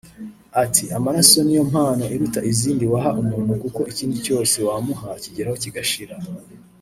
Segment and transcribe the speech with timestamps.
[0.63, 6.15] Ati “Amaraso ni yo mpano iruta izindi waha umuntu kuko ikindi cyose wamuha kigeraho kigashira